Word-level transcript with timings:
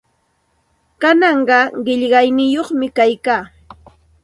Kananqa 1.01 1.59
qillayniyuqmi 1.85 2.87
kaykaa. 2.97 3.43